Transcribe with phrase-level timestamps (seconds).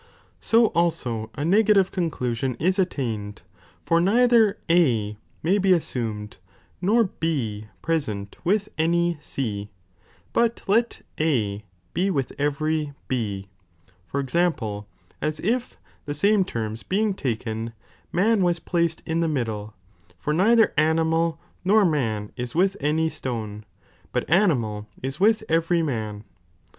[0.39, 3.43] So also a negative conclusion (is attained),
[3.83, 6.39] for neither A may be assumed,
[6.81, 9.69] nor B preaent with any C,
[10.33, 13.49] but let A be with every B,
[14.03, 14.87] for example,
[15.21, 15.77] as if,
[16.07, 17.71] the same terms being taken,
[18.11, 19.75] man waa placed in the middle,
[20.17, 23.65] for neither „animal nor man ia with any stone,
[24.11, 24.85] but animal ia J
[25.17, 25.27] Animal.
[25.27, 26.23] with every man.